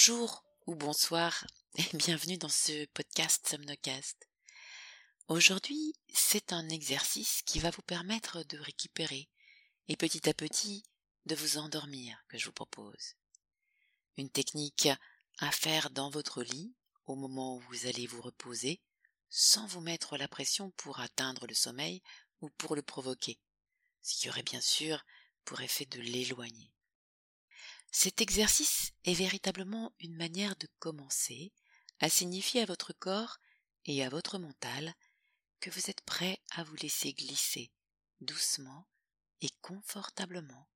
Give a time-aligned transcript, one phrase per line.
[0.00, 1.46] Bonjour ou bonsoir
[1.76, 4.30] et bienvenue dans ce podcast Somnocast.
[5.28, 9.28] Aujourd'hui, c'est un exercice qui va vous permettre de récupérer
[9.88, 10.84] et petit à petit
[11.26, 13.16] de vous endormir que je vous propose.
[14.16, 14.88] Une technique
[15.38, 16.74] à faire dans votre lit
[17.04, 18.80] au moment où vous allez vous reposer
[19.28, 22.02] sans vous mettre la pression pour atteindre le sommeil
[22.40, 23.38] ou pour le provoquer,
[24.00, 25.04] ce qui aurait bien sûr
[25.44, 26.72] pour effet de l'éloigner.
[27.92, 31.52] Cet exercice est véritablement une manière de commencer
[31.98, 33.38] à signifier à votre corps
[33.84, 34.94] et à votre mental
[35.58, 37.72] que vous êtes prêt à vous laisser glisser
[38.20, 38.86] doucement
[39.40, 40.68] et confortablement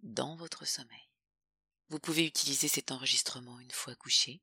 [0.00, 1.10] dans votre sommeil.
[1.88, 4.40] Vous pouvez utiliser cet enregistrement une fois couché.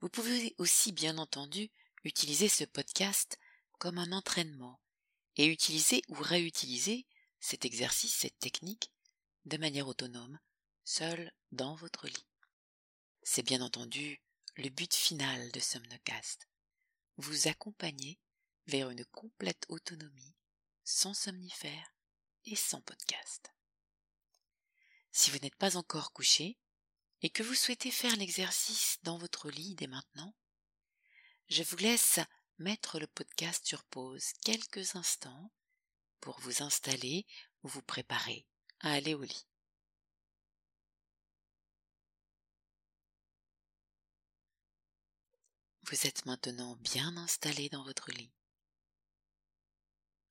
[0.00, 1.70] Vous pouvez aussi bien entendu
[2.04, 3.38] utiliser ce podcast
[3.78, 4.80] comme un entraînement
[5.36, 7.06] et utiliser ou réutiliser
[7.38, 8.90] cet exercice, cette technique,
[9.44, 10.38] de manière autonome
[10.84, 12.26] seul dans votre lit.
[13.22, 14.20] C'est bien entendu
[14.56, 16.46] le but final de Somnocast.
[17.16, 18.18] Vous accompagner
[18.66, 20.36] vers une complète autonomie,
[20.84, 21.94] sans somnifère
[22.44, 23.52] et sans podcast.
[25.10, 26.58] Si vous n'êtes pas encore couché
[27.22, 30.34] et que vous souhaitez faire l'exercice dans votre lit dès maintenant,
[31.48, 32.20] je vous laisse
[32.58, 35.50] mettre le podcast sur pause quelques instants
[36.20, 37.26] pour vous installer
[37.62, 38.46] ou vous préparer
[38.80, 39.46] à aller au lit.
[45.94, 48.32] Vous êtes maintenant bien installé dans votre lit.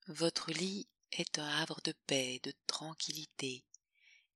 [0.08, 3.64] Votre lit est un havre de paix, de tranquillité.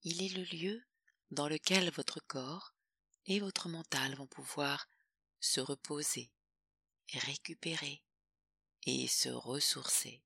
[0.04, 0.82] Il est le lieu
[1.32, 2.74] dans lequel votre corps
[3.26, 4.88] et votre mental vont pouvoir
[5.42, 6.32] se reposer,
[7.12, 8.06] récupérer
[8.84, 10.24] et se ressourcer.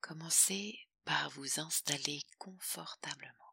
[0.00, 3.47] Commencez par vous installer confortablement.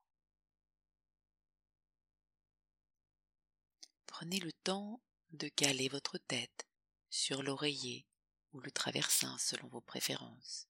[4.18, 6.70] Prenez le temps de caler votre tête
[7.10, 8.08] sur l'oreiller
[8.54, 10.70] ou le traversin selon vos préférences.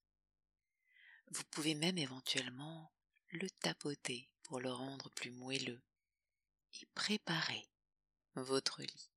[1.28, 2.92] Vous pouvez même éventuellement
[3.30, 5.84] le tapoter pour le rendre plus moelleux
[6.82, 7.70] et préparer
[8.34, 9.12] votre lit.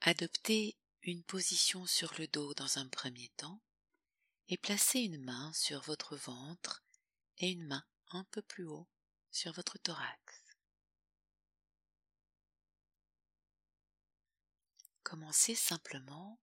[0.00, 3.60] Adoptez une position sur le dos dans un premier temps
[4.48, 6.82] et placez une main sur votre ventre
[7.36, 8.88] et une main un peu plus haut
[9.30, 10.44] sur votre thorax.
[15.02, 16.38] Commencez simplement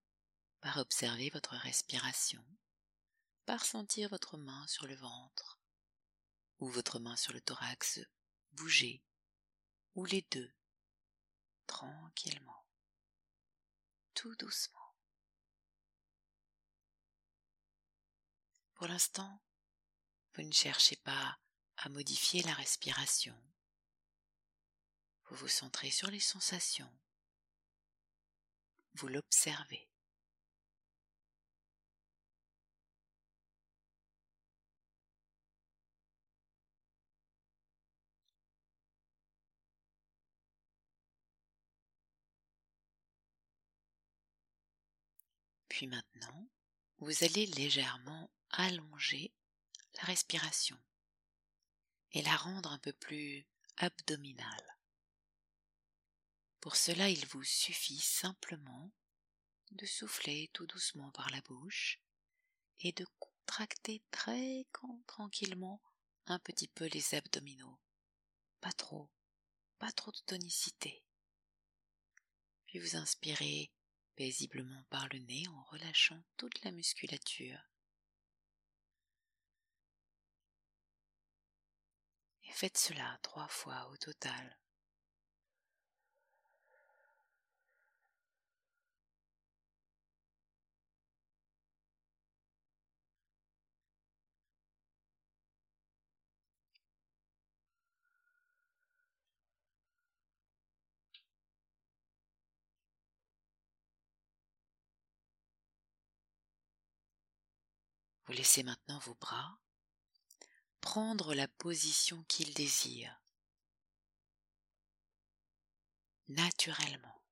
[0.60, 2.44] par observer votre respiration,
[3.44, 5.60] par sentir votre main sur le ventre
[6.58, 8.00] ou votre main sur le thorax
[8.52, 9.02] bouger,
[9.94, 10.52] ou les deux,
[11.66, 12.66] tranquillement,
[14.14, 14.94] tout doucement.
[18.74, 19.40] Pour l'instant,
[20.34, 21.38] vous ne cherchez pas
[21.78, 23.34] à modifier la respiration.
[25.28, 26.90] Vous vous centrez sur les sensations.
[28.94, 29.88] Vous l'observez.
[45.68, 46.48] Puis maintenant,
[47.00, 49.34] vous allez légèrement allonger
[49.98, 50.78] la respiration
[52.16, 53.46] et la rendre un peu plus
[53.76, 54.78] abdominale.
[56.60, 58.90] Pour cela, il vous suffit simplement
[59.72, 62.00] de souffler tout doucement par la bouche
[62.80, 64.64] et de contracter très
[65.06, 65.82] tranquillement
[66.24, 67.78] un petit peu les abdominaux.
[68.62, 69.10] Pas trop,
[69.78, 71.04] pas trop de tonicité.
[72.64, 73.70] Puis vous inspirez
[74.14, 77.60] paisiblement par le nez en relâchant toute la musculature.
[82.58, 84.56] Faites cela trois fois au total.
[108.24, 109.58] Vous laissez maintenant vos bras
[110.86, 113.20] prendre la position qu'il désire.
[116.28, 117.24] Naturellement.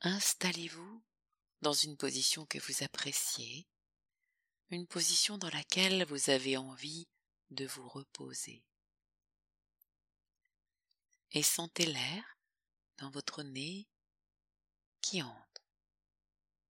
[0.00, 1.04] Installez-vous
[1.60, 3.68] dans une position que vous appréciez,
[4.70, 7.06] une position dans laquelle vous avez envie
[7.50, 8.64] de vous reposer.
[11.32, 12.38] Et sentez l'air
[12.96, 13.86] dans votre nez
[15.02, 15.62] qui entre.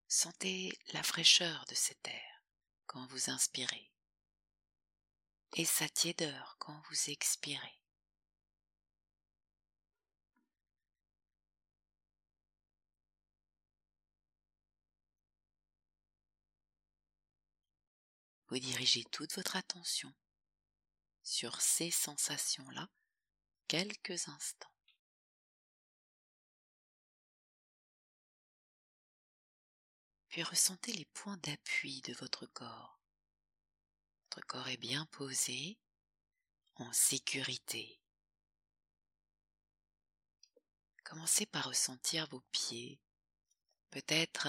[0.08, 2.44] Sentez la fraîcheur de cet air
[2.88, 3.90] quand vous inspirez
[5.54, 7.80] et sa tiédeur quand vous expirez.
[18.50, 20.12] Vous dirigez toute votre attention
[21.22, 22.90] sur ces sensations-là
[23.68, 24.74] quelques instants.
[30.30, 32.99] Puis ressentez les points d'appui de votre corps.
[34.32, 35.80] Votre corps est bien posé,
[36.76, 38.00] en sécurité.
[41.04, 43.02] Commencez par ressentir vos pieds,
[43.90, 44.48] peut-être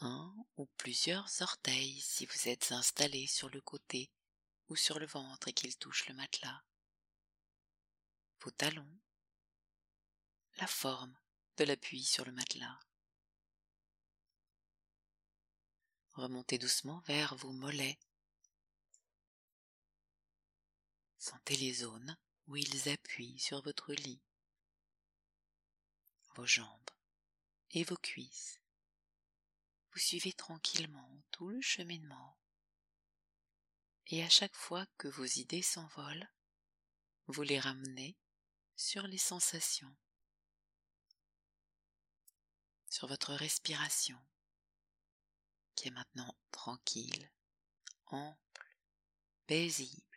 [0.00, 4.10] un ou plusieurs orteils si vous êtes installé sur le côté
[4.68, 6.64] ou sur le ventre et qu'il touche le matelas.
[8.40, 8.98] Vos talons,
[10.56, 11.16] la forme
[11.58, 12.80] de l'appui sur le matelas.
[16.14, 18.00] Remontez doucement vers vos mollets.
[21.22, 22.16] Sentez les zones
[22.48, 24.20] où ils appuient sur votre lit,
[26.34, 26.90] vos jambes
[27.70, 28.58] et vos cuisses
[29.92, 32.38] vous suivez tranquillement tout le cheminement.
[34.06, 36.28] Et à chaque fois que vos idées s'envolent,
[37.26, 38.16] vous les ramenez
[38.74, 39.94] sur les sensations,
[42.88, 44.18] sur votre respiration,
[45.74, 47.30] qui est maintenant tranquille,
[48.06, 48.76] ample,
[49.46, 50.11] paisible.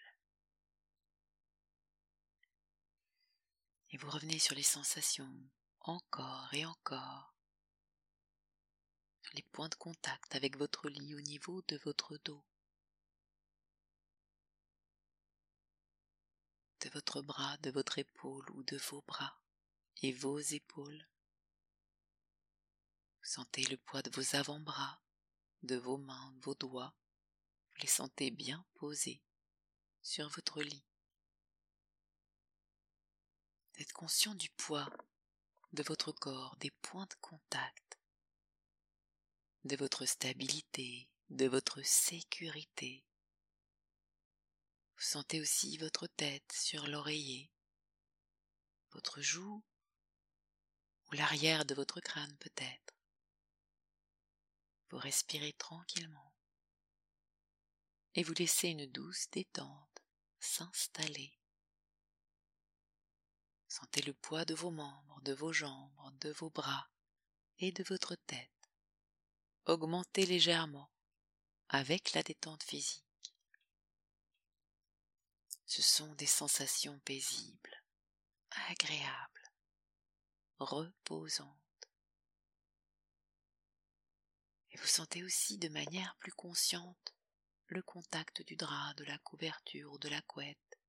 [3.95, 5.49] Et vous revenez sur les sensations
[5.79, 7.33] encore et encore,
[9.31, 12.43] les points de contact avec votre lit au niveau de votre dos,
[16.81, 19.39] de votre bras, de votre épaule ou de vos bras
[20.01, 21.07] et vos épaules.
[23.21, 24.99] Vous sentez le poids de vos avant-bras,
[25.63, 26.93] de vos mains, vos doigts.
[27.69, 29.23] Vous les sentez bien posés
[30.01, 30.83] sur votre lit.
[33.77, 34.89] D'être conscient du poids
[35.73, 37.99] de votre corps, des points de contact
[39.65, 43.03] de votre stabilité, de votre sécurité.
[44.95, 47.51] Vous sentez aussi votre tête sur l'oreiller,
[48.91, 49.63] votre joue
[51.07, 52.95] ou l'arrière de votre crâne peut-être.
[54.91, 56.33] Vous respirez tranquillement
[58.13, 60.03] et vous laissez une douce détente
[60.39, 61.33] s'installer.
[63.77, 65.91] Sentez le poids de vos membres, de vos jambes,
[66.21, 66.89] de vos bras
[67.57, 68.49] et de votre tête
[69.65, 70.89] augmenter légèrement
[71.67, 73.03] avec la détente physique.
[75.65, 77.83] Ce sont des sensations paisibles,
[78.69, 79.51] agréables,
[80.57, 81.89] reposantes.
[84.71, 87.13] Et vous sentez aussi de manière plus consciente
[87.67, 90.79] le contact du drap, de la couverture ou de la couette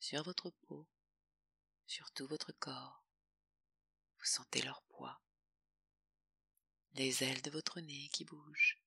[0.00, 0.84] sur votre peau,
[1.88, 3.02] sur tout votre corps.
[4.18, 5.20] Vous sentez leur poids
[6.94, 8.82] les ailes de votre nez qui bougent,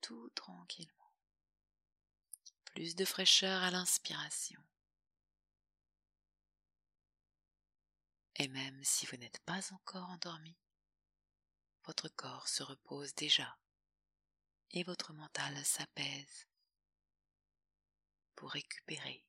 [0.00, 1.14] tout tranquillement.
[2.64, 4.62] Plus de fraîcheur à l'inspiration.
[8.36, 10.56] Et même si vous n'êtes pas encore endormi,
[11.84, 13.58] votre corps se repose déjà
[14.70, 16.48] et votre mental s'apaise
[18.34, 19.24] pour récupérer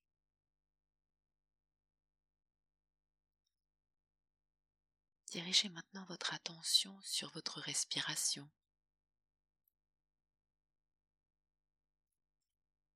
[5.34, 8.48] Dirigez maintenant votre attention sur votre respiration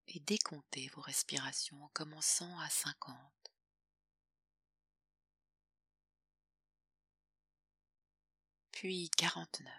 [0.06, 3.18] et décomptez vos respirations en commençant à 50.
[8.72, 9.74] Puis 49.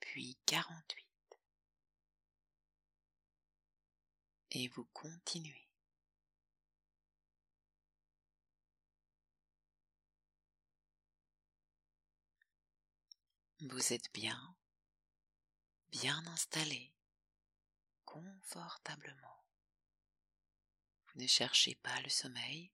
[0.00, 1.06] Puis 48.
[4.50, 5.65] Et vous continuez.
[13.60, 14.54] Vous êtes bien,
[15.88, 16.92] bien installé,
[18.04, 19.46] confortablement.
[21.06, 22.70] Vous ne cherchez pas le sommeil,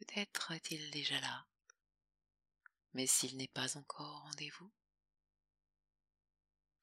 [0.00, 1.46] peut-être est-il déjà là,
[2.92, 4.72] mais s'il n'est pas encore au rendez-vous,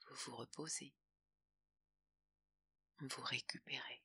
[0.08, 0.96] vous vous reposez,
[3.00, 4.04] vous récupérez,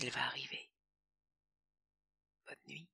[0.00, 0.70] il va arriver.
[2.44, 2.90] Bonne nuit.